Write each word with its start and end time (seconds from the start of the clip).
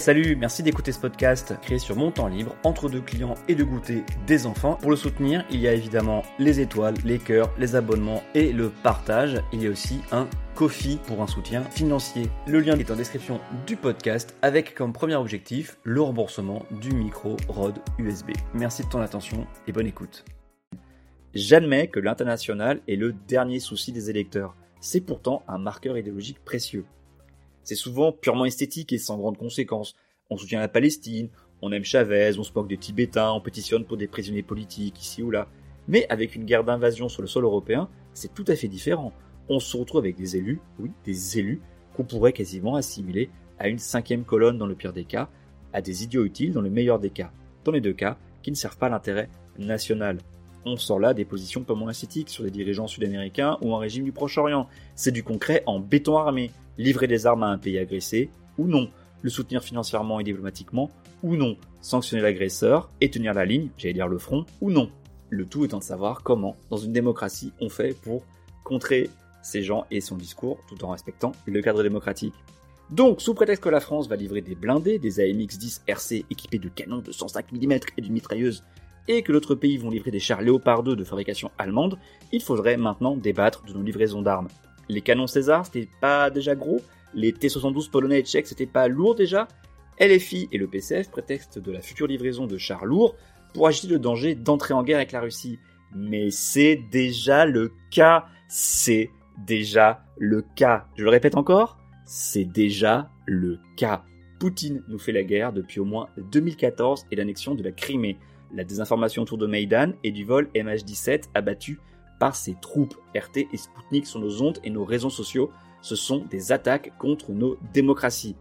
Salut, 0.00 0.34
merci 0.34 0.62
d'écouter 0.62 0.92
ce 0.92 0.98
podcast 0.98 1.52
créé 1.60 1.78
sur 1.78 1.94
mon 1.94 2.10
temps 2.10 2.26
libre, 2.26 2.56
entre 2.64 2.88
deux 2.88 3.02
clients 3.02 3.34
et 3.48 3.54
de 3.54 3.62
goûter 3.62 4.02
des 4.26 4.46
enfants. 4.46 4.78
Pour 4.80 4.90
le 4.90 4.96
soutenir, 4.96 5.44
il 5.50 5.60
y 5.60 5.68
a 5.68 5.74
évidemment 5.74 6.22
les 6.38 6.58
étoiles, 6.58 6.94
les 7.04 7.18
cœurs, 7.18 7.52
les 7.58 7.76
abonnements 7.76 8.22
et 8.34 8.50
le 8.50 8.70
partage. 8.70 9.42
Il 9.52 9.62
y 9.62 9.66
a 9.66 9.70
aussi 9.70 10.00
un 10.10 10.26
Kofi 10.54 10.98
pour 11.06 11.20
un 11.20 11.26
soutien 11.26 11.64
financier. 11.64 12.30
Le 12.46 12.60
lien 12.60 12.78
est 12.78 12.90
en 12.90 12.96
description 12.96 13.42
du 13.66 13.76
podcast 13.76 14.34
avec 14.40 14.74
comme 14.74 14.94
premier 14.94 15.16
objectif 15.16 15.76
le 15.84 16.00
remboursement 16.00 16.64
du 16.80 16.94
micro 16.94 17.36
ROD 17.48 17.78
USB. 17.98 18.30
Merci 18.54 18.84
de 18.84 18.88
ton 18.88 19.02
attention 19.02 19.46
et 19.66 19.72
bonne 19.72 19.86
écoute. 19.86 20.24
J'admets 21.34 21.88
que 21.88 22.00
l'international 22.00 22.80
est 22.88 22.96
le 22.96 23.12
dernier 23.28 23.60
souci 23.60 23.92
des 23.92 24.08
électeurs. 24.08 24.56
C'est 24.80 25.02
pourtant 25.02 25.42
un 25.46 25.58
marqueur 25.58 25.98
idéologique 25.98 26.42
précieux. 26.42 26.86
C'est 27.70 27.76
souvent 27.76 28.10
purement 28.10 28.46
esthétique 28.46 28.92
et 28.92 28.98
sans 28.98 29.16
grandes 29.16 29.38
conséquences. 29.38 29.94
On 30.28 30.36
soutient 30.36 30.58
la 30.58 30.66
Palestine, 30.66 31.28
on 31.62 31.70
aime 31.70 31.84
Chavez, 31.84 32.36
on 32.36 32.42
se 32.42 32.50
moque 32.52 32.66
des 32.66 32.76
Tibétains, 32.76 33.30
on 33.30 33.40
pétitionne 33.40 33.84
pour 33.84 33.96
des 33.96 34.08
prisonniers 34.08 34.42
politiques 34.42 35.00
ici 35.00 35.22
ou 35.22 35.30
là. 35.30 35.46
Mais 35.86 36.04
avec 36.08 36.34
une 36.34 36.44
guerre 36.44 36.64
d'invasion 36.64 37.08
sur 37.08 37.22
le 37.22 37.28
sol 37.28 37.44
européen, 37.44 37.88
c'est 38.12 38.34
tout 38.34 38.44
à 38.48 38.56
fait 38.56 38.66
différent. 38.66 39.12
On 39.48 39.60
se 39.60 39.76
retrouve 39.76 40.00
avec 40.00 40.16
des 40.16 40.36
élus, 40.36 40.60
oui, 40.80 40.90
des 41.04 41.38
élus, 41.38 41.60
qu'on 41.94 42.02
pourrait 42.02 42.32
quasiment 42.32 42.74
assimiler 42.74 43.30
à 43.60 43.68
une 43.68 43.78
cinquième 43.78 44.24
colonne 44.24 44.58
dans 44.58 44.66
le 44.66 44.74
pire 44.74 44.92
des 44.92 45.04
cas, 45.04 45.30
à 45.72 45.80
des 45.80 46.02
idiots 46.02 46.24
utiles 46.24 46.52
dans 46.52 46.62
le 46.62 46.70
meilleur 46.70 46.98
des 46.98 47.10
cas. 47.10 47.30
Dans 47.62 47.70
les 47.70 47.80
deux 47.80 47.92
cas, 47.92 48.18
qui 48.42 48.50
ne 48.50 48.56
servent 48.56 48.78
pas 48.78 48.88
l'intérêt 48.88 49.30
national. 49.58 50.18
On 50.64 50.76
sort 50.76 51.00
là 51.00 51.14
des 51.14 51.24
positions 51.24 51.62
purement 51.62 51.88
esthétiques 51.88 52.28
sur 52.28 52.44
des 52.44 52.50
dirigeants 52.50 52.86
sud-américains 52.86 53.58
ou 53.62 53.74
un 53.74 53.78
régime 53.78 54.04
du 54.04 54.12
Proche-Orient. 54.12 54.68
C'est 54.94 55.10
du 55.10 55.22
concret 55.22 55.62
en 55.66 55.80
béton 55.80 56.18
armé 56.18 56.50
livrer 56.76 57.06
des 57.06 57.26
armes 57.26 57.42
à 57.42 57.48
un 57.48 57.58
pays 57.58 57.78
agressé 57.78 58.30
ou 58.58 58.66
non, 58.66 58.90
le 59.22 59.30
soutenir 59.30 59.62
financièrement 59.62 60.20
et 60.20 60.24
diplomatiquement 60.24 60.90
ou 61.22 61.36
non, 61.36 61.56
sanctionner 61.80 62.22
l'agresseur 62.22 62.90
et 63.00 63.10
tenir 63.10 63.34
la 63.34 63.44
ligne, 63.44 63.68
j'allais 63.76 63.94
dire 63.94 64.08
le 64.08 64.18
front, 64.18 64.46
ou 64.60 64.70
non. 64.70 64.90
Le 65.28 65.46
tout 65.46 65.64
étant 65.64 65.78
de 65.78 65.84
savoir 65.84 66.22
comment, 66.22 66.56
dans 66.70 66.76
une 66.76 66.92
démocratie, 66.92 67.52
on 67.60 67.68
fait 67.68 67.94
pour 68.00 68.24
contrer 68.64 69.10
ces 69.42 69.62
gens 69.62 69.86
et 69.90 70.00
son 70.00 70.16
discours 70.16 70.58
tout 70.68 70.84
en 70.84 70.90
respectant 70.90 71.32
le 71.46 71.62
cadre 71.62 71.82
démocratique. 71.82 72.34
Donc, 72.90 73.22
sous 73.22 73.34
prétexte 73.34 73.62
que 73.62 73.68
la 73.68 73.80
France 73.80 74.08
va 74.08 74.16
livrer 74.16 74.40
des 74.40 74.56
blindés, 74.56 74.98
des 74.98 75.20
AMX-10 75.20 75.82
RC 75.86 76.24
équipés 76.28 76.58
de 76.58 76.68
canons 76.68 76.98
de 76.98 77.12
105 77.12 77.52
mm 77.52 77.72
et 77.96 78.00
d'une 78.00 78.12
mitrailleuse, 78.12 78.64
et 79.08 79.22
que 79.22 79.32
l'autre 79.32 79.54
pays 79.54 79.76
vont 79.76 79.90
livrer 79.90 80.10
des 80.10 80.20
chars 80.20 80.42
Léopard 80.42 80.82
2 80.82 80.96
de 80.96 81.04
fabrication 81.04 81.50
allemande, 81.58 81.98
il 82.32 82.42
faudrait 82.42 82.76
maintenant 82.76 83.16
débattre 83.16 83.64
de 83.64 83.72
nos 83.72 83.82
livraisons 83.82 84.22
d'armes 84.22 84.48
les 84.90 85.00
canons 85.00 85.26
César, 85.26 85.64
c'était 85.64 85.88
pas 86.00 86.30
déjà 86.30 86.54
gros 86.54 86.80
Les 87.14 87.32
T-72 87.32 87.90
polonais 87.90 88.20
et 88.20 88.22
tchèques, 88.22 88.46
c'était 88.46 88.66
pas 88.66 88.88
lourd 88.88 89.14
déjà 89.14 89.48
LFI 90.00 90.48
et 90.52 90.58
le 90.58 90.66
PCF 90.66 91.10
prétextent 91.10 91.58
de 91.58 91.70
la 91.72 91.80
future 91.80 92.06
livraison 92.06 92.46
de 92.46 92.56
chars 92.56 92.86
lourds 92.86 93.14
pour 93.54 93.66
agiter 93.66 93.88
le 93.88 93.98
danger 93.98 94.34
d'entrer 94.34 94.74
en 94.74 94.82
guerre 94.82 94.96
avec 94.96 95.12
la 95.12 95.20
Russie. 95.20 95.58
Mais 95.94 96.30
c'est 96.30 96.80
déjà 96.90 97.44
le 97.44 97.72
cas. 97.90 98.26
C'est 98.48 99.10
déjà 99.46 100.04
le 100.18 100.42
cas. 100.56 100.86
Je 100.96 101.04
le 101.04 101.10
répète 101.10 101.36
encore, 101.36 101.78
c'est 102.06 102.44
déjà 102.44 103.10
le 103.26 103.58
cas. 103.76 104.04
Poutine 104.38 104.82
nous 104.88 104.98
fait 104.98 105.12
la 105.12 105.22
guerre 105.22 105.52
depuis 105.52 105.80
au 105.80 105.84
moins 105.84 106.08
2014 106.32 107.06
et 107.10 107.16
l'annexion 107.16 107.54
de 107.54 107.62
la 107.62 107.72
Crimée. 107.72 108.18
La 108.52 108.64
désinformation 108.64 109.22
autour 109.22 109.38
de 109.38 109.46
Maïdan 109.46 109.92
et 110.02 110.12
du 110.12 110.24
vol 110.24 110.48
MH17 110.54 111.24
abattu 111.34 111.78
par 112.18 112.34
ses 112.34 112.54
troupes. 112.60 112.96
RT 113.16 113.48
et 113.52 113.56
Sputnik 113.56 114.06
sont 114.06 114.18
nos 114.18 114.42
ondes 114.42 114.58
et 114.64 114.70
nos 114.70 114.84
réseaux 114.84 115.10
sociaux. 115.10 115.50
Ce 115.82 115.96
sont 115.96 116.24
des 116.30 116.52
attaques 116.52 116.92
contre 116.98 117.32
nos 117.32 117.56
démocraties. 117.72 118.36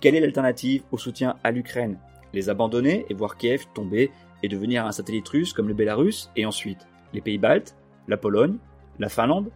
Quelle 0.00 0.14
est 0.14 0.20
l'alternative 0.20 0.82
au 0.90 0.98
soutien 0.98 1.36
à 1.44 1.50
l'Ukraine? 1.50 1.98
Les 2.32 2.48
abandonner 2.48 3.06
et 3.08 3.14
voir 3.14 3.36
Kiev 3.36 3.66
tomber 3.74 4.10
et 4.42 4.48
devenir 4.48 4.84
un 4.84 4.92
satellite 4.92 5.28
russe 5.28 5.52
comme 5.52 5.68
le 5.68 5.74
Bélarus 5.74 6.30
et 6.36 6.44
ensuite 6.44 6.86
les 7.12 7.20
pays 7.20 7.38
baltes, 7.38 7.76
la 8.08 8.16
Pologne, 8.16 8.56
la 8.98 9.08
Finlande? 9.08 9.50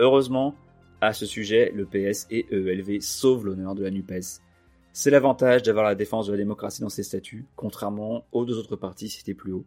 Heureusement, 0.00 0.54
à 1.00 1.12
ce 1.12 1.26
sujet, 1.26 1.72
le 1.74 1.86
PS 1.86 2.26
et 2.30 2.46
EELV 2.50 3.00
sauvent 3.00 3.46
l'honneur 3.46 3.74
de 3.74 3.84
la 3.84 3.90
NUPES. 3.90 4.40
C'est 4.98 5.10
l'avantage 5.10 5.62
d'avoir 5.62 5.84
la 5.84 5.94
défense 5.94 6.26
de 6.26 6.32
la 6.32 6.38
démocratie 6.38 6.80
dans 6.80 6.88
ses 6.88 7.02
statuts, 7.02 7.44
contrairement 7.54 8.24
aux 8.32 8.46
deux 8.46 8.56
autres 8.56 8.76
partis 8.76 9.10
cités 9.10 9.34
plus 9.34 9.52
haut. 9.52 9.66